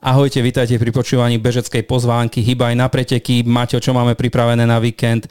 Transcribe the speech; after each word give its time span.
Ahojte, 0.00 0.40
vítajte 0.40 0.80
pri 0.80 0.96
počúvaní 0.96 1.36
bežeckej 1.36 1.84
pozvánky, 1.84 2.40
chyba 2.40 2.72
aj 2.72 2.76
na 2.80 2.88
preteky. 2.88 3.44
Maťo, 3.44 3.84
čo 3.84 3.92
máme 3.92 4.16
pripravené 4.16 4.64
na 4.64 4.80
víkend? 4.80 5.28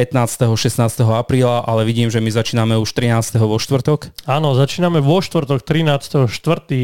15. 0.00 0.56
16. 0.56 1.04
apríla, 1.04 1.60
ale 1.68 1.84
vidím, 1.84 2.08
že 2.08 2.24
my 2.24 2.32
začíname 2.32 2.80
už 2.80 2.96
13. 2.96 3.36
vo 3.44 3.60
štvrtok. 3.60 4.24
Áno, 4.24 4.56
začíname 4.56 5.04
vo 5.04 5.20
štvrtok 5.20 5.60
13. 5.60 6.32
4. 6.32 6.32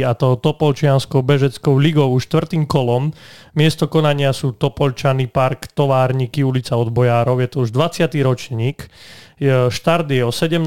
a 0.05 0.13
to 0.13 0.37
Topolčianskou 0.37 1.25
bežeckou 1.25 1.81
ligou 1.81 2.13
už 2.13 2.29
štvrtým 2.29 2.69
kolom. 2.69 3.17
Miesto 3.57 3.89
konania 3.89 4.37
sú 4.37 4.53
Topolčany, 4.53 5.25
park, 5.25 5.73
továrniky, 5.73 6.45
ulica 6.45 6.77
od 6.77 6.93
Bojárov. 6.93 7.41
Je 7.41 7.49
to 7.49 7.65
už 7.65 7.73
20. 7.73 8.13
ročník. 8.21 8.93
Štart 9.73 10.13
je 10.13 10.21
o 10.21 10.29
17. 10.29 10.61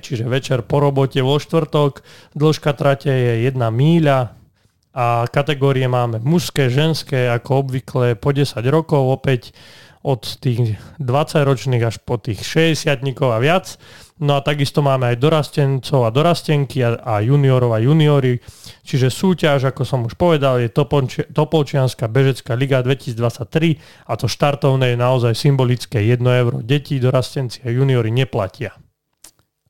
čiže 0.00 0.24
večer 0.24 0.64
po 0.64 0.80
robote 0.80 1.20
vo 1.20 1.36
štvrtok. 1.36 2.00
Dĺžka 2.32 2.72
trate 2.72 3.12
je 3.12 3.32
1 3.52 3.60
míľa, 3.68 4.39
a 4.90 5.26
kategórie 5.30 5.86
máme 5.86 6.18
mužské, 6.18 6.66
ženské, 6.66 7.30
ako 7.30 7.66
obvykle 7.66 8.18
po 8.18 8.34
10 8.34 8.58
rokov, 8.66 9.02
opäť 9.06 9.54
od 10.00 10.24
tých 10.40 10.80
20 10.96 11.44
ročných 11.44 11.84
až 11.84 12.00
po 12.00 12.16
tých 12.16 12.40
60 12.40 13.04
a 13.04 13.38
viac. 13.38 13.76
No 14.20 14.36
a 14.36 14.44
takisto 14.44 14.84
máme 14.84 15.12
aj 15.12 15.16
dorastencov 15.16 16.04
a 16.04 16.12
dorastenky 16.12 16.84
a, 16.84 17.00
a 17.00 17.14
juniorov 17.24 17.72
a 17.72 17.80
juniory. 17.80 18.36
Čiže 18.84 19.08
súťaž, 19.08 19.72
ako 19.72 19.82
som 19.84 20.04
už 20.04 20.16
povedal, 20.16 20.60
je 20.60 20.68
Topolčianská 21.32 22.04
bežecká 22.08 22.52
liga 22.52 22.84
2023 22.84 23.80
a 24.08 24.12
to 24.20 24.28
štartovné 24.28 24.92
je 24.92 24.98
naozaj 25.00 25.32
symbolické 25.32 26.04
1 26.04 26.20
euro. 26.20 26.60
Deti, 26.60 27.00
dorastenci 27.00 27.64
a 27.64 27.72
juniori 27.72 28.12
neplatia. 28.12 28.76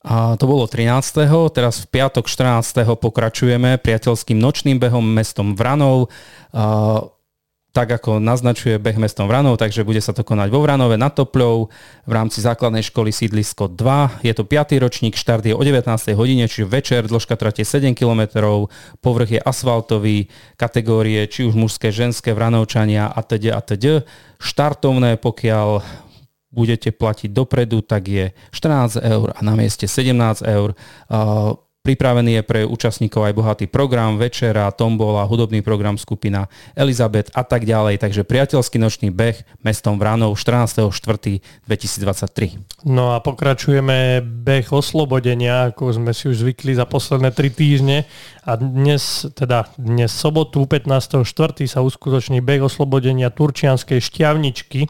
A 0.00 0.40
to 0.40 0.48
bolo 0.48 0.64
13. 0.64 1.28
Teraz 1.52 1.84
v 1.84 1.86
piatok 1.92 2.24
14. 2.24 2.88
pokračujeme 2.96 3.76
priateľským 3.76 4.40
nočným 4.40 4.80
behom 4.80 5.04
mestom 5.04 5.52
Vranov. 5.52 6.08
A 6.56 7.04
tak 7.70 7.86
ako 7.86 8.18
naznačuje 8.18 8.82
beh 8.82 8.98
mestom 8.98 9.30
Vranov, 9.30 9.54
takže 9.54 9.86
bude 9.86 10.02
sa 10.02 10.10
to 10.10 10.26
konať 10.26 10.50
vo 10.50 10.58
Vranove 10.58 10.98
nad 10.98 11.14
Topľou 11.14 11.70
v 12.02 12.12
rámci 12.12 12.42
základnej 12.42 12.82
školy 12.82 13.14
sídlisko 13.14 13.70
2. 13.70 14.26
Je 14.26 14.34
to 14.34 14.42
5. 14.42 14.74
ročník, 14.82 15.14
štart 15.14 15.46
je 15.46 15.54
o 15.54 15.62
19. 15.62 15.86
hodine, 16.18 16.50
čiže 16.50 16.66
večer, 16.66 17.06
dĺžka 17.06 17.38
trate 17.38 17.62
7 17.62 17.94
km, 17.94 18.42
povrch 18.98 19.38
je 19.38 19.40
asfaltový, 19.40 20.26
kategórie 20.58 21.22
či 21.30 21.46
už 21.46 21.54
mužské, 21.54 21.94
ženské, 21.94 22.34
Vranovčania 22.34 23.06
a 23.06 23.22
teď 23.22 23.54
a 23.54 23.62
teď. 23.62 24.02
Štartovné, 24.42 25.14
pokiaľ 25.22 25.86
budete 26.50 26.90
platiť 26.90 27.30
dopredu, 27.30 27.80
tak 27.80 28.10
je 28.10 28.26
14 28.50 28.98
eur 29.00 29.32
a 29.34 29.40
na 29.40 29.54
mieste 29.54 29.86
17 29.86 30.46
eur. 30.46 30.74
Pripravený 31.80 32.36
je 32.36 32.44
pre 32.44 32.60
účastníkov 32.68 33.24
aj 33.24 33.32
bohatý 33.32 33.64
program, 33.64 34.20
večera, 34.20 34.68
tombola, 34.68 35.24
hudobný 35.24 35.64
program 35.64 35.96
skupina 35.96 36.44
Elizabeth 36.76 37.32
a 37.32 37.40
tak 37.40 37.64
ďalej. 37.64 38.04
Takže 38.04 38.28
priateľský 38.28 38.76
nočný 38.76 39.08
beh 39.08 39.40
mestom 39.64 39.96
Vranov 39.96 40.36
14.4.2023. 40.36 42.84
No 42.84 43.16
a 43.16 43.24
pokračujeme 43.24 44.20
beh 44.20 44.68
oslobodenia, 44.76 45.72
ako 45.72 45.96
sme 45.96 46.12
si 46.12 46.28
už 46.28 46.44
zvykli 46.44 46.76
za 46.76 46.84
posledné 46.84 47.32
tri 47.32 47.48
týždne. 47.48 48.04
A 48.44 48.60
dnes, 48.60 49.24
teda 49.32 49.72
dnes 49.80 50.12
sobotu 50.12 50.68
15.4. 50.68 51.64
sa 51.64 51.80
uskutoční 51.80 52.44
beh 52.44 52.60
oslobodenia 52.60 53.32
Turčianskej 53.32 54.04
šťavničky 54.04 54.84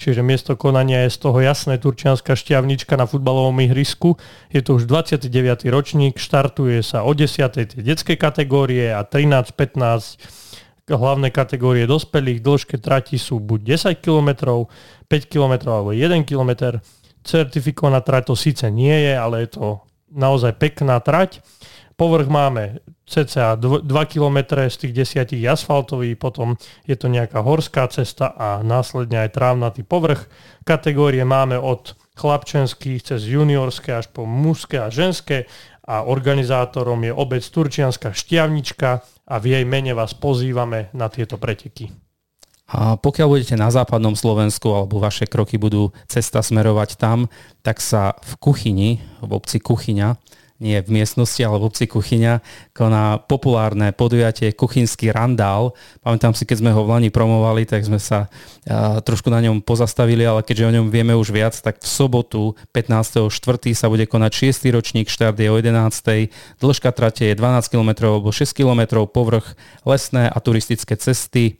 čiže 0.00 0.24
miesto 0.24 0.56
konania 0.56 1.04
je 1.04 1.12
z 1.12 1.18
toho 1.20 1.38
jasné 1.44 1.76
Turčianská 1.76 2.32
šťavnička 2.32 2.96
na 2.96 3.04
futbalovom 3.04 3.60
ihrisku. 3.60 4.16
Je 4.48 4.64
to 4.64 4.80
už 4.80 4.88
29. 4.88 5.28
ročník, 5.68 6.16
štartuje 6.16 6.80
sa 6.80 7.04
o 7.04 7.12
10. 7.12 7.36
tie 7.52 7.80
detské 7.84 8.16
kategórie 8.16 8.88
a 8.96 9.04
13-15 9.04 10.48
hlavné 10.88 11.28
kategórie 11.30 11.84
dospelých. 11.84 12.40
Dĺžke 12.40 12.80
trati 12.80 13.20
sú 13.20 13.38
buď 13.38 13.78
10 13.94 14.00
km, 14.00 14.64
5 15.06 15.30
km 15.30 15.54
alebo 15.68 15.92
1 15.92 16.24
km. 16.24 16.80
Certifikovaná 17.20 18.00
trať 18.00 18.32
to 18.32 18.34
síce 18.34 18.64
nie 18.72 18.96
je, 19.04 19.14
ale 19.14 19.44
je 19.44 19.60
to 19.60 19.66
naozaj 20.10 20.56
pekná 20.58 20.98
trať. 20.98 21.44
Povrch 22.00 22.32
máme 22.32 22.80
cca 23.04 23.60
2 23.60 23.84
km 23.84 24.38
z 24.72 24.76
tých 24.80 24.92
desiatich 24.96 25.44
asfaltový, 25.44 26.16
potom 26.16 26.56
je 26.88 26.96
to 26.96 27.12
nejaká 27.12 27.44
horská 27.44 27.84
cesta 27.92 28.32
a 28.32 28.64
následne 28.64 29.20
aj 29.28 29.36
trávnatý 29.36 29.84
povrch. 29.84 30.24
Kategórie 30.64 31.28
máme 31.28 31.60
od 31.60 31.92
chlapčenských 32.16 33.04
cez 33.04 33.28
juniorské 33.28 34.00
až 34.00 34.08
po 34.08 34.24
mužské 34.24 34.80
a 34.80 34.88
ženské 34.88 35.44
a 35.84 36.08
organizátorom 36.08 37.04
je 37.04 37.12
obec 37.12 37.44
Turčianská 37.44 38.16
šťavnička 38.16 38.90
a 39.04 39.34
v 39.36 39.60
jej 39.60 39.64
mene 39.68 39.92
vás 39.92 40.16
pozývame 40.16 40.88
na 40.96 41.12
tieto 41.12 41.36
preteky. 41.36 41.92
A 42.72 42.96
pokiaľ 42.96 43.28
budete 43.28 43.60
na 43.60 43.68
západnom 43.68 44.16
Slovensku 44.16 44.72
alebo 44.72 45.04
vaše 45.04 45.28
kroky 45.28 45.60
budú 45.60 45.92
cesta 46.08 46.40
smerovať 46.40 46.96
tam, 46.96 47.28
tak 47.60 47.76
sa 47.76 48.16
v 48.24 48.32
kuchyni, 48.40 48.90
v 49.20 49.30
obci 49.36 49.60
Kuchyňa, 49.60 50.39
nie 50.60 50.76
v 50.84 51.00
miestnosti, 51.00 51.40
ale 51.40 51.56
v 51.56 51.66
obci 51.72 51.88
Kuchyňa, 51.88 52.44
koná 52.76 53.16
populárne 53.16 53.96
podujatie 53.96 54.52
Kuchynský 54.52 55.08
randál. 55.08 55.72
Pamätám 56.04 56.36
si, 56.36 56.44
keď 56.44 56.56
sme 56.60 56.70
ho 56.76 56.84
v 56.84 56.92
Lani 56.92 57.10
promovali, 57.10 57.64
tak 57.64 57.84
sme 57.84 57.96
sa 57.96 58.28
uh, 58.28 59.00
trošku 59.00 59.32
na 59.32 59.40
ňom 59.40 59.64
pozastavili, 59.64 60.22
ale 60.22 60.44
keďže 60.44 60.68
o 60.68 60.74
ňom 60.80 60.86
vieme 60.92 61.16
už 61.16 61.32
viac, 61.32 61.56
tak 61.56 61.80
v 61.80 61.88
sobotu 61.88 62.54
15.4. 62.76 63.32
sa 63.72 63.88
bude 63.88 64.04
konať 64.04 64.52
6. 64.52 64.68
ročník, 64.72 65.08
štart 65.08 65.40
je 65.40 65.48
o 65.48 65.56
11. 65.56 66.60
Dĺžka 66.60 66.92
trate 66.92 67.32
je 67.32 67.34
12 67.34 67.72
km 67.72 67.90
alebo 68.12 68.28
6 68.28 68.52
km, 68.52 69.08
povrch 69.08 69.56
lesné 69.88 70.28
a 70.28 70.38
turistické 70.44 70.96
cesty 71.00 71.59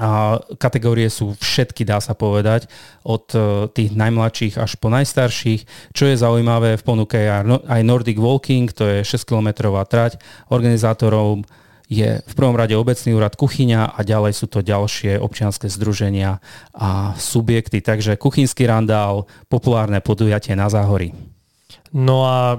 a 0.00 0.40
kategórie 0.56 1.12
sú 1.12 1.36
všetky, 1.36 1.84
dá 1.84 2.00
sa 2.00 2.16
povedať, 2.16 2.64
od 3.04 3.28
e, 3.36 3.68
tých 3.70 3.92
najmladších 3.92 4.56
až 4.56 4.80
po 4.80 4.88
najstarších. 4.88 5.92
Čo 5.92 6.08
je 6.08 6.16
zaujímavé, 6.16 6.80
v 6.80 6.84
ponuke 6.84 7.20
je 7.20 7.28
aj 7.68 7.80
Nordic 7.84 8.16
Walking, 8.16 8.72
to 8.72 8.88
je 8.88 8.98
6 9.04 9.28
km 9.28 9.68
trať. 9.84 10.16
Organizátorov 10.48 11.44
je 11.92 12.24
v 12.24 12.34
prvom 12.34 12.56
rade 12.56 12.72
obecný 12.72 13.12
úrad 13.12 13.36
Kuchyňa 13.36 13.92
a 13.92 14.00
ďalej 14.00 14.32
sú 14.32 14.48
to 14.48 14.64
ďalšie 14.64 15.20
občianske 15.20 15.68
združenia 15.68 16.40
a 16.72 17.12
subjekty. 17.20 17.84
Takže 17.84 18.16
Kuchynský 18.16 18.64
randál, 18.64 19.28
populárne 19.52 20.00
podujatie 20.00 20.56
na 20.56 20.72
Záhory. 20.72 21.12
No 21.92 22.24
a 22.24 22.56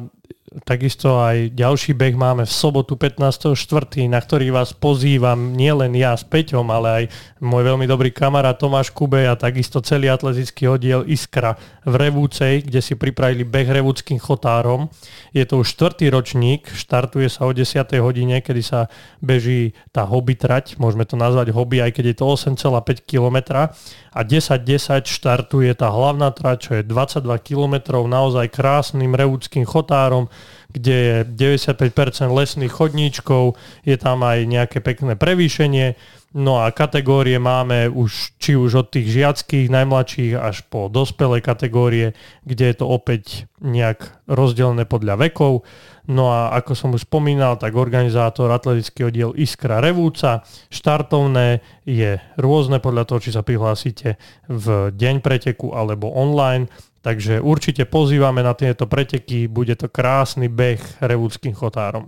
Takisto 0.61 1.17
aj 1.17 1.57
ďalší 1.57 1.97
beh 1.97 2.13
máme 2.13 2.45
v 2.45 2.53
sobotu 2.53 2.93
15.4., 2.93 4.05
na 4.05 4.21
ktorý 4.21 4.53
vás 4.53 4.69
pozývam 4.69 5.57
nielen 5.57 5.97
ja 5.97 6.13
s 6.13 6.21
Peťom, 6.21 6.69
ale 6.69 6.87
aj 6.93 7.03
môj 7.41 7.73
veľmi 7.73 7.89
dobrý 7.89 8.13
kamarát 8.13 8.53
Tomáš 8.53 8.93
Kubej 8.93 9.33
a 9.33 9.39
takisto 9.39 9.81
celý 9.81 10.13
atletický 10.13 10.69
oddiel 10.69 11.09
Iskra 11.09 11.57
v 11.81 11.93
Revúcej, 11.97 12.69
kde 12.69 12.85
si 12.85 12.93
pripravili 12.93 13.41
beh 13.41 13.65
Revúckým 13.65 14.21
chotárom. 14.21 14.93
Je 15.33 15.41
to 15.41 15.65
už 15.65 15.73
štvrtý 15.73 16.13
ročník, 16.13 16.69
štartuje 16.69 17.33
sa 17.33 17.49
o 17.49 17.51
10. 17.51 17.73
hodine, 17.97 18.37
kedy 18.37 18.61
sa 18.61 18.93
beží 19.25 19.73
tá 19.89 20.05
hobby 20.05 20.37
trať, 20.37 20.77
môžeme 20.77 21.09
to 21.09 21.17
nazvať 21.17 21.49
hobby, 21.49 21.81
aj 21.81 21.97
keď 21.97 22.13
je 22.13 22.15
to 22.21 22.25
8,5 22.29 23.09
km 23.09 23.65
a 24.13 24.21
10.10 24.21 25.09
štartuje 25.09 25.73
tá 25.73 25.89
hlavná 25.89 26.29
trať, 26.29 26.57
čo 26.61 26.71
je 26.77 26.83
22 26.85 27.25
km 27.41 28.05
naozaj 28.05 28.53
krásnym 28.53 29.17
Revúckým 29.17 29.65
chotárom, 29.65 30.29
kde 30.73 30.95
je 30.97 31.15
95% 31.23 32.33
lesných 32.33 32.73
chodníčkov, 32.73 33.55
je 33.85 33.95
tam 33.95 34.25
aj 34.25 34.49
nejaké 34.49 34.81
pekné 34.81 35.13
prevýšenie, 35.13 35.93
no 36.33 36.65
a 36.65 36.73
kategórie 36.73 37.37
máme 37.37 37.93
už 37.93 38.33
či 38.41 38.57
už 38.57 38.71
od 38.81 38.87
tých 38.89 39.13
žiackých 39.13 39.69
najmladších 39.69 40.33
až 40.33 40.65
po 40.65 40.89
dospelé 40.89 41.45
kategórie, 41.45 42.17
kde 42.41 42.73
je 42.73 42.75
to 42.75 42.85
opäť 42.89 43.45
nejak 43.61 44.25
rozdelené 44.25 44.89
podľa 44.89 45.29
vekov. 45.29 45.61
No 46.03 46.35
a 46.35 46.51
ako 46.59 46.71
som 46.75 46.91
už 46.91 47.07
spomínal, 47.07 47.55
tak 47.55 47.79
organizátor 47.79 48.51
atletický 48.51 49.07
oddiel 49.07 49.31
Iskra 49.39 49.79
Revúca. 49.79 50.43
Štartovné 50.67 51.63
je 51.87 52.19
rôzne 52.35 52.83
podľa 52.83 53.07
toho, 53.07 53.19
či 53.23 53.31
sa 53.31 53.45
prihlásite 53.45 54.19
v 54.51 54.91
deň 54.91 55.23
preteku 55.23 55.71
alebo 55.71 56.11
online. 56.11 56.67
Takže 57.03 57.43
určite 57.43 57.83
pozývame 57.83 58.39
na 58.39 58.55
tieto 58.55 58.87
preteky, 58.87 59.51
bude 59.51 59.75
to 59.75 59.91
krásny 59.91 60.47
beh 60.47 61.03
revúdským 61.03 61.51
chotárom. 61.51 62.07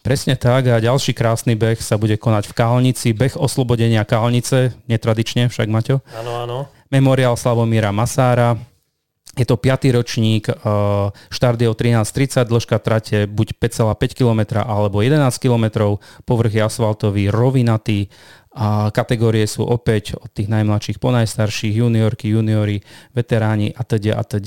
Presne 0.00 0.36
tak 0.36 0.68
a 0.68 0.80
ďalší 0.80 1.12
krásny 1.12 1.56
beh 1.56 1.76
sa 1.76 2.00
bude 2.00 2.16
konať 2.16 2.48
v 2.48 2.56
Kalnici, 2.56 3.08
beh 3.12 3.36
oslobodenia 3.36 4.04
Kalnice, 4.08 4.72
netradične 4.88 5.52
však 5.52 5.68
Maťo. 5.68 6.00
Áno, 6.16 6.32
áno. 6.40 6.58
Memoriál 6.88 7.36
Slavomíra 7.36 7.92
Masára, 7.92 8.56
je 9.34 9.46
to 9.46 9.56
5. 9.58 9.90
ročník, 9.92 10.48
eh, 10.48 10.54
štart 11.30 11.58
je 11.60 11.68
o 11.68 11.74
13.30, 11.74 12.46
dĺžka 12.48 12.78
trate 12.78 13.26
buď 13.26 13.58
5,5 13.58 14.14
km 14.14 14.62
alebo 14.62 15.02
11 15.02 15.38
km, 15.38 15.98
povrch 16.24 16.54
je 16.54 16.62
asfaltový, 16.62 17.28
rovinatý 17.30 18.08
a 18.54 18.94
kategórie 18.94 19.42
sú 19.50 19.66
opäť 19.66 20.14
od 20.14 20.30
tých 20.30 20.46
najmladších 20.46 21.02
po 21.02 21.10
najstarších, 21.10 21.74
juniorky, 21.74 22.30
juniori, 22.30 22.78
veteráni 23.10 23.74
a 23.74 23.82
teď 23.82 24.14
a 24.14 24.22
teď. 24.22 24.46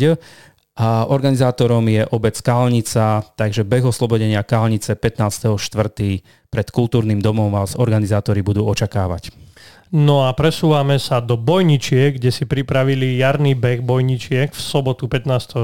A 0.77 1.09
organizátorom 1.09 1.83
je 1.89 2.05
obec 2.13 2.37
Kálnica, 2.39 3.25
takže 3.35 3.67
beh 3.67 3.83
oslobodenia 3.83 4.45
Kálnice 4.47 4.95
15.4. 4.95 6.23
pred 6.47 6.67
kultúrnym 6.71 7.19
domom 7.19 7.51
vás 7.51 7.75
organizátori 7.75 8.45
budú 8.45 8.63
očakávať. 8.63 9.46
No 9.87 10.27
a 10.27 10.35
presúvame 10.35 10.99
sa 10.99 11.23
do 11.23 11.39
Bojničiek, 11.39 12.19
kde 12.19 12.27
si 12.27 12.43
pripravili 12.43 13.15
jarný 13.23 13.55
beh 13.55 13.79
Bojničiek 13.79 14.51
v 14.51 14.59
sobotu 14.59 15.07
15.4. 15.07 15.63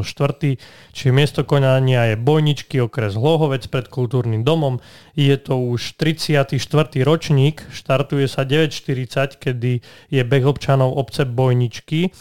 Čiže 0.95 1.11
miesto 1.11 1.43
konania 1.43 2.07
je 2.07 2.15
Bojničky, 2.15 2.79
okres 2.79 3.19
Hlohovec 3.19 3.67
pred 3.67 3.91
kultúrnym 3.91 4.47
domom. 4.47 4.79
Je 5.11 5.35
to 5.35 5.59
už 5.59 5.99
34. 5.99 6.55
ročník, 7.03 7.67
štartuje 7.67 8.31
sa 8.31 8.47
9.40, 8.47 9.43
kedy 9.43 9.83
je 10.07 10.21
beh 10.23 10.45
občanov 10.47 10.95
obce 10.95 11.27
Bojničky. 11.27 12.15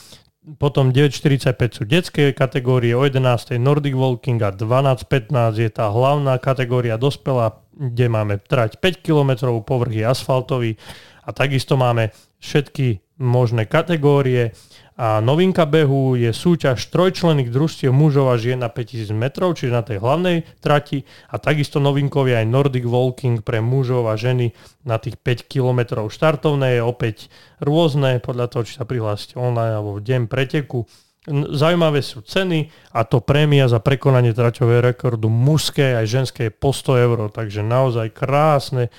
Potom 0.58 0.90
9.45 0.90 1.54
sú 1.70 1.82
detské 1.86 2.34
kategórie, 2.34 2.98
o 2.98 3.06
11. 3.06 3.62
Nordic 3.62 3.94
Walking 3.94 4.42
a 4.42 4.50
12.15 4.50 5.54
je 5.54 5.70
tá 5.70 5.86
hlavná 5.86 6.34
kategória 6.42 6.98
dospelá, 6.98 7.62
kde 7.78 8.10
máme 8.10 8.42
trať 8.42 8.82
5 8.82 9.06
km, 9.06 9.54
povrch 9.62 9.94
je 9.94 10.02
asfaltový 10.02 10.74
a 11.22 11.30
takisto 11.30 11.78
máme 11.78 12.10
všetky 12.42 13.02
možné 13.22 13.70
kategórie 13.70 14.50
a 14.98 15.22
novinka 15.24 15.64
behu 15.64 16.18
je 16.18 16.34
súťaž 16.34 16.84
trojčlenných 16.92 17.48
družstiev 17.48 17.94
mužov 17.94 18.28
a 18.28 18.36
žien 18.36 18.60
na 18.60 18.68
5000 18.68 19.14
metrov, 19.16 19.56
čiže 19.56 19.72
na 19.72 19.82
tej 19.86 20.02
hlavnej 20.02 20.44
trati 20.60 21.06
a 21.32 21.40
takisto 21.40 21.80
novinkou 21.80 22.28
je 22.28 22.36
aj 22.36 22.46
Nordic 22.46 22.84
Walking 22.84 23.40
pre 23.40 23.64
mužov 23.64 24.10
a 24.10 24.18
ženy 24.20 24.52
na 24.84 25.00
tých 25.00 25.16
5 25.16 25.48
km. 25.48 26.06
Štartovné 26.10 26.76
je 26.76 26.82
opäť 26.84 27.16
rôzne, 27.62 28.20
podľa 28.20 28.46
toho, 28.52 28.62
či 28.68 28.76
sa 28.76 28.84
prihlásite 28.84 29.38
online 29.40 29.80
alebo 29.80 29.96
v 29.96 30.04
deň 30.04 30.22
preteku. 30.28 30.84
Zaujímavé 31.30 32.02
sú 32.02 32.18
ceny 32.26 32.66
a 32.92 33.06
to 33.06 33.22
prémia 33.22 33.70
za 33.70 33.78
prekonanie 33.78 34.34
traťového 34.34 34.82
rekordu 34.82 35.30
mužské 35.30 35.94
aj 35.94 36.06
ženské 36.10 36.40
je 36.50 36.52
po 36.52 36.74
100 36.74 37.06
eur, 37.06 37.18
takže 37.30 37.62
naozaj 37.62 38.10
krásne 38.10 38.90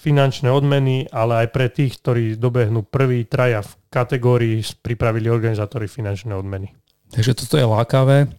finančné 0.00 0.48
odmeny, 0.48 1.04
ale 1.12 1.44
aj 1.44 1.48
pre 1.52 1.68
tých, 1.68 2.00
ktorí 2.00 2.40
dobehnú 2.40 2.88
prvý 2.88 3.28
traja 3.28 3.60
v 3.60 3.72
kategórii, 3.92 4.64
pripravili 4.80 5.28
organizátori 5.28 5.84
finančné 5.84 6.32
odmeny. 6.32 6.72
Takže 7.12 7.36
toto 7.36 7.60
je 7.60 7.66
lákavé. 7.68 8.32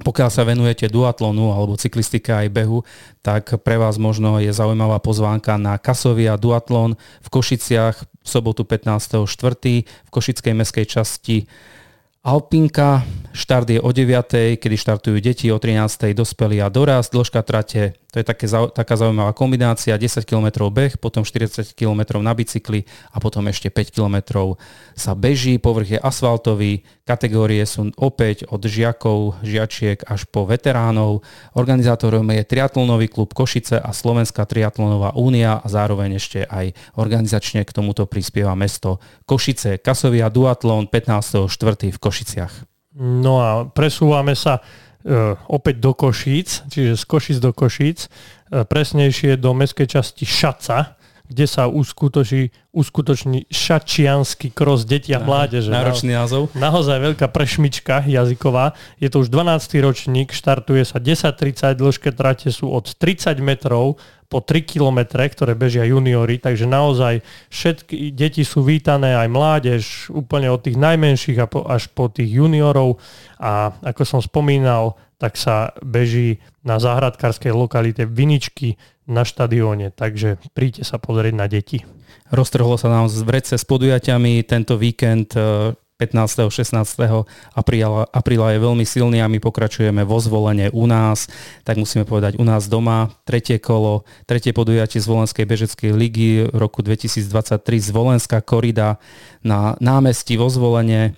Pokiaľ 0.00 0.30
sa 0.32 0.48
venujete 0.48 0.88
duatlonu 0.88 1.52
alebo 1.52 1.76
cyklistike 1.76 2.32
aj 2.32 2.48
behu, 2.48 2.80
tak 3.20 3.60
pre 3.60 3.76
vás 3.76 4.00
možno 4.00 4.40
je 4.40 4.48
zaujímavá 4.48 4.96
pozvánka 5.04 5.60
na 5.60 5.76
Kasovia 5.76 6.40
duatlon 6.40 6.96
v 6.96 7.28
Košiciach 7.28 7.96
v 8.00 8.26
sobotu 8.26 8.64
15.4. 8.64 9.28
v 9.84 10.08
Košickej 10.08 10.54
meskej 10.56 10.88
časti 10.88 11.44
Alpinka, 12.22 13.02
štart 13.34 13.66
je 13.66 13.82
o 13.82 13.90
9, 13.90 14.54
kedy 14.62 14.76
štartujú 14.78 15.18
deti, 15.18 15.50
o 15.50 15.58
13. 15.58 16.14
dospelí 16.14 16.62
a 16.62 16.70
dorast, 16.70 17.10
dĺžka 17.10 17.42
trate 17.42 17.98
to 18.12 18.20
je 18.20 18.28
také, 18.28 18.44
taká 18.76 18.94
zaujímavá 19.00 19.32
kombinácia, 19.32 19.96
10 19.96 20.28
km 20.28 20.68
beh, 20.68 21.00
potom 21.00 21.24
40 21.24 21.72
km 21.72 22.20
na 22.20 22.36
bicykli 22.36 22.84
a 23.08 23.16
potom 23.24 23.48
ešte 23.48 23.72
5 23.72 23.88
km 23.88 24.16
sa 24.92 25.16
beží, 25.16 25.56
povrch 25.56 25.96
je 25.96 25.98
asfaltový, 25.98 26.84
kategórie 27.02 27.62
sú 27.66 27.90
opäť 27.98 28.46
od 28.50 28.62
žiakov, 28.62 29.42
žiačiek 29.42 30.02
až 30.06 30.26
po 30.30 30.46
veteránov. 30.46 31.26
Organizátorom 31.58 32.26
je 32.34 32.46
triatlonový 32.46 33.10
klub 33.10 33.34
Košice 33.34 33.78
a 33.78 33.90
Slovenská 33.90 34.46
triatlonová 34.46 35.14
únia 35.18 35.58
a 35.58 35.66
zároveň 35.66 36.16
ešte 36.16 36.46
aj 36.46 36.74
organizačne 36.98 37.66
k 37.66 37.74
tomuto 37.74 38.06
prispieva 38.06 38.54
mesto 38.54 39.02
Košice. 39.26 39.82
Kasovia 39.82 40.30
duatlon 40.30 40.86
15.4. 40.86 41.90
v 41.90 41.98
Košiciach. 41.98 42.54
No 43.00 43.40
a 43.40 43.50
presúvame 43.66 44.36
sa 44.36 44.60
E, 45.02 45.34
opäť 45.50 45.82
do 45.82 45.98
Košíc, 45.98 46.62
čiže 46.70 46.94
z 46.94 47.04
Košíc 47.10 47.38
do 47.42 47.50
Košíc, 47.50 48.06
e, 48.06 48.62
presnejšie 48.62 49.34
do 49.34 49.50
mestskej 49.50 49.98
časti 49.98 50.22
Šaca, 50.22 50.94
kde 51.32 51.48
sa 51.48 51.64
uskutoční, 51.66 52.52
uskutoční 52.76 53.48
šačianský 53.48 54.52
kros 54.52 54.84
detí 54.84 55.16
a 55.16 55.20
mládeže. 55.24 55.72
Náročný 55.72 56.12
názov. 56.12 56.52
Naozaj 56.52 57.12
veľká 57.12 57.26
prešmička 57.32 58.04
jazyková. 58.04 58.76
Je 59.00 59.08
to 59.08 59.24
už 59.24 59.32
12. 59.32 59.80
ročník, 59.80 60.36
štartuje 60.36 60.84
sa 60.84 61.00
10.30, 61.00 61.80
dĺžke 61.80 62.12
trate 62.12 62.52
sú 62.52 62.68
od 62.68 62.92
30 62.92 63.40
metrov 63.40 63.96
po 64.32 64.40
3 64.40 64.64
kilometre, 64.64 65.28
ktoré 65.28 65.52
bežia 65.52 65.84
juniori, 65.84 66.40
takže 66.40 66.64
naozaj 66.64 67.20
všetky 67.52 68.16
deti 68.16 68.48
sú 68.48 68.64
vítané, 68.64 69.12
aj 69.12 69.28
mládež, 69.28 69.82
úplne 70.08 70.48
od 70.48 70.64
tých 70.64 70.80
najmenších 70.80 71.36
až 71.68 71.92
po 71.92 72.08
tých 72.08 72.40
juniorov 72.40 72.96
a 73.36 73.76
ako 73.84 74.02
som 74.08 74.20
spomínal, 74.24 74.96
tak 75.20 75.36
sa 75.36 75.76
beží 75.84 76.40
na 76.64 76.80
záhradkárskej 76.80 77.52
lokalite 77.52 78.08
Viničky 78.08 78.80
na 79.06 79.26
štadióne, 79.26 79.90
takže 79.90 80.38
príďte 80.54 80.86
sa 80.86 80.96
pozrieť 80.98 81.34
na 81.34 81.46
deti. 81.50 81.82
Roztrhlo 82.32 82.78
sa 82.80 82.88
nám 82.88 83.12
z 83.12 83.20
vrece 83.26 83.54
s 83.58 83.64
podujatiami 83.66 84.40
tento 84.46 84.80
víkend 84.80 85.36
15. 86.02 86.50
16. 86.50 86.74
apríla, 87.54 88.10
apríla 88.10 88.46
je 88.50 88.58
veľmi 88.58 88.82
silný 88.82 89.22
a 89.22 89.30
my 89.30 89.38
pokračujeme 89.38 90.02
vo 90.02 90.18
zvolenie 90.18 90.74
u 90.74 90.90
nás, 90.90 91.30
tak 91.62 91.78
musíme 91.78 92.02
povedať 92.02 92.42
u 92.42 92.44
nás 92.44 92.66
doma. 92.66 93.14
Tretie 93.22 93.62
kolo, 93.62 94.02
tretie 94.26 94.50
podujatie 94.50 94.98
z 94.98 95.06
Volenskej 95.06 95.46
bežeckej 95.46 95.94
ligy 95.94 96.50
v 96.50 96.56
roku 96.58 96.82
2023 96.82 97.62
Zvolenská 97.78 98.42
korida 98.42 98.98
na 99.46 99.78
námestí 99.78 100.34
vo 100.34 100.50
zvolenie. 100.50 101.14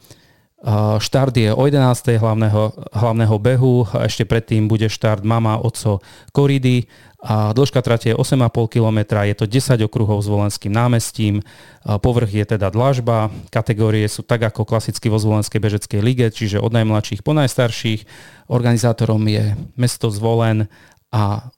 Štart 0.98 1.36
je 1.36 1.52
o 1.52 1.62
11. 1.68 2.16
hlavného, 2.16 2.72
hlavného 2.96 3.36
behu, 3.36 3.84
ešte 4.00 4.24
predtým 4.24 4.64
bude 4.64 4.88
štart 4.88 5.20
mama, 5.20 5.60
oco, 5.60 6.00
koridy. 6.32 6.88
A 7.24 7.56
dĺžka 7.56 7.80
trate 7.80 8.12
je 8.12 8.16
8,5 8.16 8.52
km, 8.68 9.24
je 9.24 9.36
to 9.36 9.48
10 9.48 9.80
okruhov 9.80 10.20
s 10.20 10.28
Volenským 10.28 10.68
námestím, 10.68 11.40
povrch 11.80 12.28
je 12.36 12.44
teda 12.44 12.68
dlažba, 12.68 13.32
kategórie 13.48 14.04
sú 14.12 14.20
tak 14.20 14.44
ako 14.44 14.68
klasicky 14.68 15.08
vo 15.08 15.16
Zvolenskej 15.16 15.56
bežeckej 15.56 16.04
lige, 16.04 16.28
čiže 16.28 16.60
od 16.60 16.76
najmladších 16.76 17.24
po 17.24 17.32
najstarších, 17.32 18.04
organizátorom 18.52 19.24
je 19.24 19.56
mesto 19.72 20.12
Zvolen 20.12 20.68
a 21.08 21.48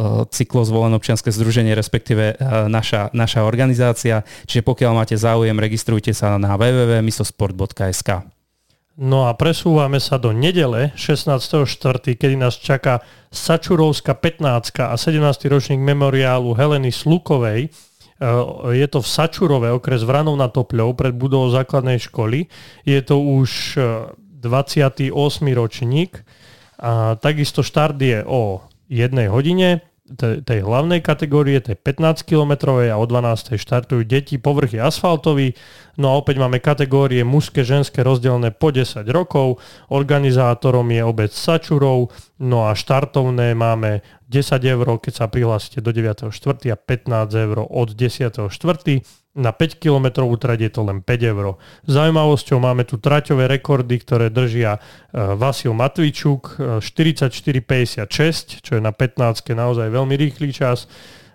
E, 0.00 0.24
cyklozvolen 0.32 0.96
občianske 0.96 1.28
združenie, 1.28 1.76
respektíve 1.76 2.24
e, 2.32 2.34
naša, 2.72 3.12
naša 3.12 3.44
organizácia. 3.44 4.24
Čiže 4.48 4.64
pokiaľ 4.64 4.92
máte 4.96 5.20
záujem, 5.20 5.52
registrujte 5.52 6.16
sa 6.16 6.40
na 6.40 6.56
www.misosport.sk. 6.56 8.24
No 8.96 9.28
a 9.28 9.36
presúvame 9.36 10.00
sa 10.00 10.16
do 10.16 10.32
nedele 10.32 10.96
16.4., 10.96 12.16
kedy 12.16 12.36
nás 12.40 12.56
čaká 12.56 13.04
Sačurovská 13.28 14.16
15 14.16 14.88
a 14.88 14.96
17. 14.96 15.20
ročník 15.52 15.80
memoriálu 15.84 16.56
Heleny 16.56 16.96
Slukovej. 16.96 17.68
E, 17.68 17.70
je 18.72 18.86
to 18.88 19.04
v 19.04 19.08
Sačurove, 19.08 19.68
okres 19.68 20.00
Vranov 20.00 20.40
na 20.40 20.48
Topľov, 20.48 20.96
pred 20.96 21.12
budovou 21.12 21.52
základnej 21.52 22.00
školy. 22.00 22.48
Je 22.88 23.04
to 23.04 23.20
už 23.20 23.76
28. 24.40 25.12
ročník. 25.52 26.24
A 26.80 27.20
takisto 27.20 27.60
štart 27.60 28.00
je 28.00 28.24
o 28.24 28.64
jednej 28.88 29.28
hodine 29.28 29.89
tej, 30.16 30.42
tej 30.42 30.58
hlavnej 30.62 31.00
kategórie, 31.02 31.58
tej 31.62 31.78
15 31.78 32.26
km 32.26 32.74
a 32.78 32.96
o 32.98 33.06
12. 33.06 33.54
štartujú 33.58 34.02
deti, 34.06 34.38
povrch 34.40 34.74
je 34.74 34.82
asfaltový, 34.82 35.54
no 36.00 36.16
a 36.16 36.18
opäť 36.18 36.40
máme 36.40 36.64
kategórie 36.64 37.20
mužské, 37.20 37.60
ženské 37.60 38.00
rozdelené 38.00 38.48
po 38.48 38.72
10 38.72 39.04
rokov, 39.12 39.60
organizátorom 39.92 40.88
je 40.88 41.02
obec 41.04 41.28
Sačurov, 41.28 42.08
no 42.40 42.64
a 42.64 42.72
štartovné 42.72 43.52
máme 43.52 44.00
10 44.32 44.64
eur, 44.64 44.86
keď 44.96 45.12
sa 45.12 45.26
prihlásite 45.28 45.84
do 45.84 45.92
9.4. 45.92 46.32
a 46.72 46.76
15 46.80 47.44
eur 47.44 47.58
od 47.68 47.88
10.4. 47.92 48.48
Na 49.30 49.54
5 49.54 49.78
km 49.78 50.26
trať 50.34 50.58
je 50.66 50.70
to 50.74 50.82
len 50.82 51.06
5 51.06 51.30
eur. 51.30 51.54
Zaujímavosťou 51.86 52.58
máme 52.58 52.82
tu 52.82 52.98
traťové 52.98 53.46
rekordy, 53.46 54.02
ktoré 54.02 54.26
držia 54.26 54.74
e, 54.74 54.80
Vasil 55.38 55.70
Matvičuk 55.70 56.58
44,56, 56.82 58.10
e, 58.10 58.58
čo 58.58 58.72
je 58.74 58.82
na 58.82 58.90
15 58.90 59.54
naozaj 59.54 59.86
veľmi 59.86 60.18
rýchly 60.18 60.50
čas 60.50 60.90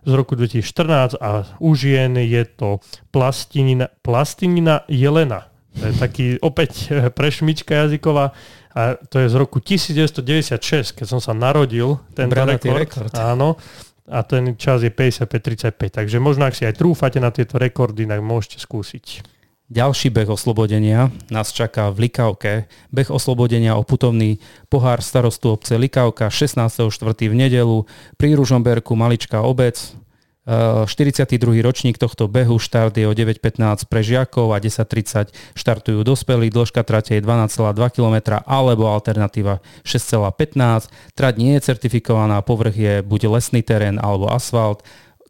z 0.06 0.12
roku 0.14 0.38
2014 0.38 1.18
a 1.18 1.44
u 1.60 1.74
žien 1.74 2.16
je 2.22 2.46
to 2.46 2.80
plastinina, 3.10 3.90
plastinina 4.06 4.86
Jelena. 4.88 5.50
To 5.76 5.92
je 5.92 5.94
taký 6.00 6.28
opäť 6.40 6.72
e, 6.88 7.10
prešmička 7.12 7.76
jazyková 7.76 8.32
a 8.76 8.82
to 8.96 9.20
je 9.20 9.28
z 9.28 9.36
roku 9.36 9.60
1996, 9.60 10.96
keď 10.96 11.08
som 11.08 11.20
sa 11.20 11.36
narodil, 11.36 12.00
ten 12.16 12.32
rekord. 12.32 12.76
rekord. 12.76 13.12
Áno, 13.16 13.60
a 14.06 14.22
ten 14.22 14.54
čas 14.56 14.86
je 14.86 14.92
55-35. 14.94 15.98
Takže 15.98 16.18
možno, 16.22 16.46
ak 16.46 16.54
si 16.54 16.64
aj 16.68 16.78
trúfate 16.78 17.18
na 17.18 17.34
tieto 17.34 17.58
rekordy, 17.58 18.06
tak 18.06 18.22
môžete 18.22 18.62
skúsiť. 18.62 19.35
Ďalší 19.66 20.14
beh 20.14 20.30
oslobodenia 20.30 21.10
nás 21.34 21.50
čaká 21.50 21.90
v 21.90 22.06
Likavke. 22.06 22.70
Beh 22.94 23.10
oslobodenia 23.10 23.74
o 23.74 23.82
putovný 23.82 24.38
pohár 24.70 25.02
starostu 25.02 25.58
obce 25.58 25.74
Likavka 25.74 26.30
16.4. 26.30 26.86
v 27.26 27.34
nedelu 27.34 27.90
pri 28.14 28.38
Ružomberku 28.38 28.94
maličká 28.94 29.42
obec. 29.42 29.98
42. 30.46 31.26
ročník 31.66 31.98
tohto 31.98 32.30
behu, 32.30 32.62
štart 32.62 32.94
je 32.94 33.10
o 33.10 33.14
9.15 33.18 33.90
pre 33.90 34.06
žiakov 34.06 34.54
a 34.54 34.62
10.30 34.62 35.34
štartujú 35.58 36.06
dospelí, 36.06 36.54
dĺžka 36.54 36.86
trate 36.86 37.18
je 37.18 37.22
12,2 37.26 37.74
km 37.90 38.46
alebo 38.46 38.86
alternatíva 38.94 39.66
6,15. 39.82 40.94
Trať 41.18 41.34
nie 41.42 41.58
je 41.58 41.66
certifikovaná, 41.66 42.46
povrch 42.46 42.78
je 42.78 42.94
buď 43.02 43.34
lesný 43.34 43.66
terén 43.66 43.98
alebo 43.98 44.30
asfalt, 44.30 44.86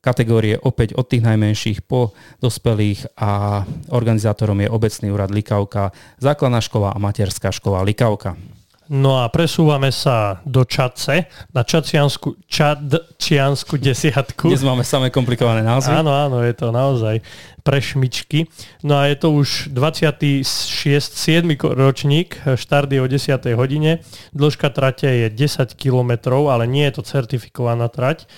kategórie 0.06 0.62
opäť 0.62 0.94
od 0.94 1.10
tých 1.10 1.26
najmenších 1.26 1.90
po 1.90 2.14
dospelých 2.46 3.18
a 3.18 3.66
organizátorom 3.90 4.62
je 4.62 4.70
obecný 4.70 5.10
úrad 5.10 5.34
Likavka, 5.34 5.90
základná 6.22 6.62
škola 6.62 6.94
a 6.94 7.02
materská 7.02 7.50
škola 7.50 7.82
Likavka. 7.82 8.38
No 8.86 9.18
a 9.18 9.34
presúvame 9.34 9.90
sa 9.90 10.46
do 10.46 10.62
Čace, 10.62 11.26
na 11.58 11.66
Čaciansku, 11.66 12.38
Čadčiansku 12.46 13.82
desiatku. 13.82 14.46
Dnes 14.46 14.62
máme 14.62 14.86
samé 14.86 15.10
komplikované 15.10 15.66
názvy. 15.66 15.90
Áno, 15.90 16.14
áno, 16.14 16.46
je 16.46 16.54
to 16.54 16.70
naozaj 16.70 17.18
pre 17.66 17.82
šmičky. 17.82 18.46
No 18.86 19.02
a 19.02 19.10
je 19.10 19.18
to 19.18 19.34
už 19.34 19.74
26. 19.74 20.46
7. 20.46 21.50
ročník, 21.58 22.38
štart 22.46 22.94
je 22.94 23.02
o 23.02 23.10
10. 23.10 23.58
hodine, 23.58 24.06
dĺžka 24.38 24.70
trate 24.70 25.10
je 25.10 25.28
10 25.34 25.74
km, 25.74 26.38
ale 26.46 26.70
nie 26.70 26.86
je 26.86 27.02
to 27.02 27.10
certifikovaná 27.10 27.90
trať. 27.90 28.30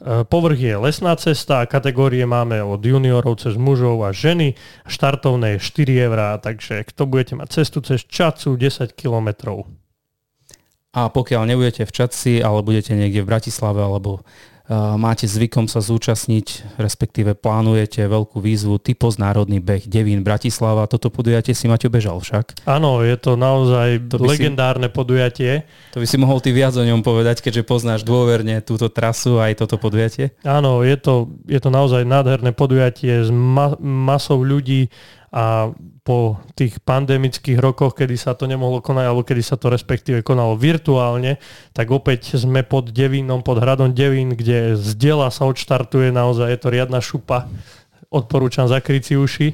E, 0.00 0.24
povrch 0.26 0.58
je 0.58 0.74
lesná 0.74 1.14
cesta, 1.14 1.66
kategórie 1.70 2.26
máme 2.26 2.58
od 2.62 2.82
juniorov 2.82 3.38
cez 3.38 3.54
mužov 3.54 4.02
a 4.02 4.10
ženy, 4.10 4.58
štartovné 4.90 5.58
je 5.58 5.64
4 5.64 6.06
eurá, 6.10 6.30
takže 6.42 6.82
kto 6.90 7.06
budete 7.06 7.34
mať 7.38 7.48
cestu 7.62 7.78
cez 7.80 8.02
Čacu 8.02 8.58
10 8.58 8.90
kilometrov. 8.92 9.70
A 10.94 11.10
pokiaľ 11.10 11.50
nebudete 11.50 11.82
v 11.82 11.94
Čadci, 11.94 12.38
ale 12.38 12.62
budete 12.62 12.94
niekde 12.94 13.26
v 13.26 13.30
Bratislave 13.34 13.82
alebo 13.82 14.22
máte 14.72 15.28
zvykom 15.28 15.68
sa 15.68 15.84
zúčastniť, 15.84 16.76
respektíve 16.80 17.36
plánujete 17.36 18.00
veľkú 18.08 18.40
výzvu 18.40 18.80
typos 18.80 19.20
Národný 19.20 19.60
beh 19.60 19.84
Devín 19.84 20.24
Bratislava, 20.24 20.88
toto 20.88 21.12
podujatie 21.12 21.52
si 21.52 21.68
Maťo 21.68 21.92
bežal 21.92 22.16
však. 22.16 22.64
Áno, 22.64 23.04
je 23.04 23.12
to 23.20 23.36
naozaj 23.36 24.08
to 24.08 24.16
legendárne 24.24 24.88
si, 24.88 24.96
podujatie. 24.96 25.52
To 25.92 26.00
by 26.00 26.06
si 26.08 26.16
mohol 26.16 26.40
ty 26.40 26.56
viac 26.56 26.72
o 26.80 26.84
ňom 26.84 27.04
povedať, 27.04 27.44
keďže 27.44 27.68
poznáš 27.68 28.00
dôverne 28.08 28.64
túto 28.64 28.88
trasu 28.88 29.36
aj 29.36 29.60
toto 29.60 29.76
podujatie. 29.76 30.32
Áno, 30.48 30.80
je 30.80 30.96
to, 30.96 31.28
je 31.44 31.60
to 31.60 31.68
naozaj 31.68 32.08
nádherné 32.08 32.56
podujatie 32.56 33.20
s 33.20 33.28
ma- 33.28 33.76
masou 33.84 34.40
ľudí 34.40 34.88
a 35.28 35.76
po 36.04 36.36
tých 36.52 36.84
pandemických 36.84 37.56
rokoch, 37.56 37.96
kedy 37.96 38.20
sa 38.20 38.36
to 38.36 38.44
nemohlo 38.44 38.84
konať, 38.84 39.04
alebo 39.08 39.24
kedy 39.24 39.40
sa 39.40 39.56
to 39.56 39.72
respektíve 39.72 40.20
konalo 40.20 40.52
virtuálne, 40.52 41.40
tak 41.72 41.88
opäť 41.88 42.36
sme 42.36 42.60
pod 42.60 42.92
Devínom, 42.92 43.40
pod 43.40 43.64
hradom 43.64 43.96
Devín, 43.96 44.36
kde 44.36 44.76
z 44.76 44.90
diela 45.00 45.32
sa 45.32 45.48
odštartuje, 45.48 46.12
naozaj 46.12 46.52
je 46.52 46.60
to 46.60 46.68
riadna 46.68 47.00
šupa. 47.00 47.48
Odporúčam 48.12 48.68
zakryť 48.68 49.02
si 49.02 49.14
uši. 49.16 49.48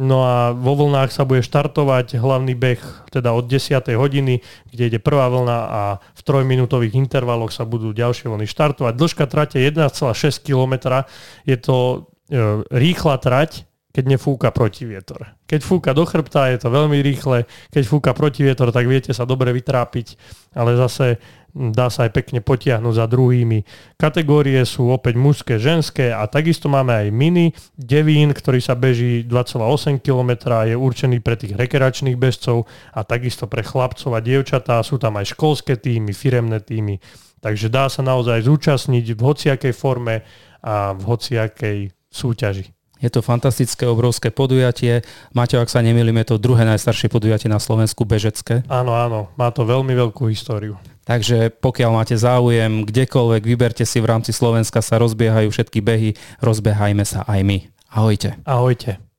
No 0.00 0.24
a 0.24 0.56
vo 0.56 0.72
vlnách 0.72 1.12
sa 1.12 1.28
bude 1.28 1.44
štartovať 1.44 2.16
hlavný 2.16 2.56
beh 2.56 3.12
teda 3.12 3.36
od 3.36 3.44
10. 3.44 3.76
hodiny, 3.92 4.40
kde 4.72 4.82
ide 4.88 4.96
prvá 4.96 5.28
vlna 5.28 5.58
a 5.68 5.82
v 6.16 6.20
trojminútových 6.24 6.96
intervaloch 6.96 7.52
sa 7.52 7.68
budú 7.68 7.92
ďalšie 7.92 8.32
vlny 8.32 8.48
štartovať. 8.48 8.96
Dĺžka 8.96 9.28
trate 9.28 9.60
1,6 9.60 9.92
km. 10.40 11.04
Je 11.44 11.60
to 11.60 12.08
e, 12.32 12.64
rýchla 12.72 13.20
trať, 13.20 13.68
keď 13.92 14.04
nefúka 14.16 14.48
protivietor. 14.50 15.36
Keď 15.44 15.60
fúka 15.60 15.92
do 15.92 16.08
chrbta, 16.08 16.48
je 16.48 16.64
to 16.64 16.72
veľmi 16.72 16.98
rýchle, 17.04 17.44
keď 17.68 17.82
fúka 17.84 18.10
protivietor, 18.16 18.72
tak 18.72 18.88
viete 18.88 19.12
sa 19.12 19.28
dobre 19.28 19.52
vytrápiť, 19.52 20.16
ale 20.56 20.80
zase 20.80 21.20
dá 21.52 21.92
sa 21.92 22.08
aj 22.08 22.16
pekne 22.16 22.40
potiahnuť 22.40 22.94
za 22.96 23.04
druhými. 23.04 23.68
Kategórie 24.00 24.64
sú 24.64 24.88
opäť 24.88 25.20
mužské, 25.20 25.60
ženské 25.60 26.08
a 26.08 26.24
takisto 26.24 26.72
máme 26.72 26.96
aj 26.96 27.08
mini 27.12 27.52
devín, 27.76 28.32
ktorý 28.32 28.64
sa 28.64 28.72
beží 28.72 29.28
2,8 29.28 30.00
km, 30.00 30.30
je 30.64 30.72
určený 30.72 31.20
pre 31.20 31.36
tých 31.36 31.52
rekreačných 31.52 32.16
bežcov 32.16 32.64
a 32.96 33.04
takisto 33.04 33.44
pre 33.44 33.60
chlapcov 33.60 34.16
a 34.16 34.24
dievčatá. 34.24 34.80
Sú 34.80 34.96
tam 34.96 35.20
aj 35.20 35.36
školské 35.36 35.76
týmy, 35.76 36.16
firemné 36.16 36.64
týmy. 36.64 36.96
Takže 37.44 37.68
dá 37.68 37.92
sa 37.92 38.00
naozaj 38.00 38.48
zúčastniť 38.48 39.12
v 39.12 39.20
hociakej 39.20 39.74
forme 39.76 40.24
a 40.64 40.96
v 40.96 41.02
hociakej 41.04 41.78
súťaži. 42.08 42.81
Je 43.02 43.10
to 43.10 43.20
fantastické, 43.20 43.84
obrovské 43.84 44.30
podujatie. 44.30 45.02
Maťo, 45.34 45.58
ak 45.58 45.68
sa 45.68 45.82
nemýlim, 45.82 46.14
je 46.22 46.32
to 46.32 46.40
druhé 46.40 46.62
najstaršie 46.62 47.10
podujatie 47.10 47.50
na 47.50 47.58
Slovensku 47.58 48.06
bežecké. 48.06 48.62
Áno, 48.70 48.94
áno, 48.94 49.28
má 49.34 49.50
to 49.50 49.66
veľmi 49.66 49.92
veľkú 49.92 50.30
históriu. 50.30 50.78
Takže 51.02 51.50
pokiaľ 51.58 51.90
máte 51.90 52.14
záujem, 52.14 52.86
kdekoľvek, 52.86 53.42
vyberte 53.42 53.82
si 53.82 53.98
v 53.98 54.06
rámci 54.06 54.30
Slovenska 54.30 54.78
sa 54.78 55.02
rozbiehajú 55.02 55.50
všetky 55.50 55.82
behy, 55.82 56.14
rozbiehajme 56.38 57.02
sa 57.02 57.26
aj 57.26 57.42
my. 57.42 57.58
Ahojte. 57.90 58.38
Ahojte. 58.46 59.11